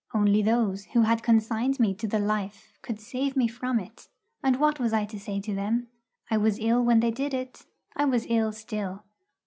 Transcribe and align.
Only 0.15 0.41
those 0.41 0.85
who 0.85 1.01
had 1.03 1.21
consigned 1.21 1.79
me 1.79 1.93
to 1.93 2.07
the 2.07 2.17
life 2.17 2.73
could 2.81 2.99
save 2.99 3.37
me 3.37 3.47
from 3.47 3.79
it, 3.79 4.07
and 4.43 4.55
what 4.59 4.79
was 4.79 4.93
I 4.93 5.05
to 5.05 5.19
say 5.19 5.39
to 5.41 5.53
them? 5.53 5.89
I 6.31 6.37
was 6.37 6.57
ill 6.57 6.83
when 6.83 7.01
they 7.01 7.11
did 7.11 7.35
it; 7.35 7.67
I 7.95 8.05
was 8.05 8.25
ill 8.27 8.51
still. 8.51 9.03